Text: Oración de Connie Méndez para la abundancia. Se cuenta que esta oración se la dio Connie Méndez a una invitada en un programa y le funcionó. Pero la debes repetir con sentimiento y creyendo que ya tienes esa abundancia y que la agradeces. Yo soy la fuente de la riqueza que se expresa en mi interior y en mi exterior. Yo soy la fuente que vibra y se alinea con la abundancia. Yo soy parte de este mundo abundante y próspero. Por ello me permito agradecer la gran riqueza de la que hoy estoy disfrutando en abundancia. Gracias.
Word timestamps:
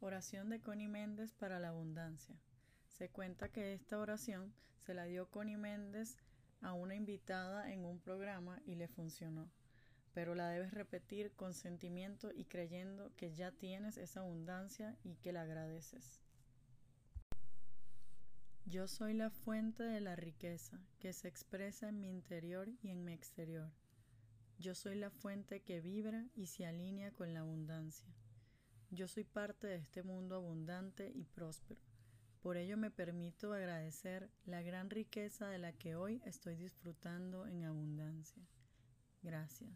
Oración 0.00 0.48
de 0.48 0.60
Connie 0.60 0.86
Méndez 0.86 1.34
para 1.34 1.58
la 1.58 1.70
abundancia. 1.70 2.36
Se 2.86 3.08
cuenta 3.08 3.48
que 3.48 3.72
esta 3.72 3.98
oración 3.98 4.54
se 4.78 4.94
la 4.94 5.06
dio 5.06 5.28
Connie 5.28 5.56
Méndez 5.56 6.16
a 6.60 6.72
una 6.72 6.94
invitada 6.94 7.72
en 7.72 7.84
un 7.84 7.98
programa 7.98 8.62
y 8.64 8.76
le 8.76 8.86
funcionó. 8.86 9.50
Pero 10.14 10.36
la 10.36 10.50
debes 10.50 10.72
repetir 10.72 11.32
con 11.32 11.52
sentimiento 11.52 12.30
y 12.32 12.44
creyendo 12.44 13.10
que 13.16 13.34
ya 13.34 13.50
tienes 13.50 13.96
esa 13.96 14.20
abundancia 14.20 14.96
y 15.02 15.16
que 15.16 15.32
la 15.32 15.42
agradeces. 15.42 16.20
Yo 18.66 18.86
soy 18.86 19.14
la 19.14 19.30
fuente 19.30 19.82
de 19.82 20.00
la 20.00 20.14
riqueza 20.14 20.78
que 21.00 21.12
se 21.12 21.26
expresa 21.26 21.88
en 21.88 22.00
mi 22.00 22.08
interior 22.08 22.68
y 22.82 22.90
en 22.90 23.04
mi 23.04 23.14
exterior. 23.14 23.72
Yo 24.60 24.76
soy 24.76 24.94
la 24.94 25.10
fuente 25.10 25.60
que 25.60 25.80
vibra 25.80 26.24
y 26.36 26.46
se 26.46 26.66
alinea 26.66 27.10
con 27.10 27.34
la 27.34 27.40
abundancia. 27.40 28.14
Yo 28.90 29.06
soy 29.06 29.24
parte 29.24 29.66
de 29.66 29.76
este 29.76 30.02
mundo 30.02 30.36
abundante 30.36 31.12
y 31.14 31.24
próspero. 31.24 31.80
Por 32.40 32.56
ello 32.56 32.76
me 32.78 32.90
permito 32.90 33.52
agradecer 33.52 34.30
la 34.46 34.62
gran 34.62 34.88
riqueza 34.88 35.48
de 35.48 35.58
la 35.58 35.72
que 35.72 35.94
hoy 35.94 36.22
estoy 36.24 36.56
disfrutando 36.56 37.46
en 37.46 37.64
abundancia. 37.64 38.42
Gracias. 39.22 39.70